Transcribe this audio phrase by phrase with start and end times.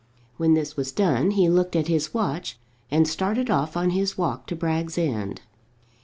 [0.37, 2.57] When this was done he looked at his watch,
[2.89, 5.41] and started off on his walk to Bragg's End.